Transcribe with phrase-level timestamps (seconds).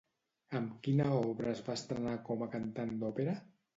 [0.59, 3.37] Amb quina obra es va estrenar com a cantant d'òpera?